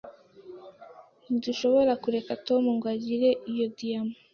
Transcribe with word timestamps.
Ntidushobora 1.27 1.93
kureka 2.03 2.31
Tom 2.47 2.63
ngo 2.75 2.85
agire 2.95 3.29
iyo 3.51 3.65
diyama. 3.77 4.15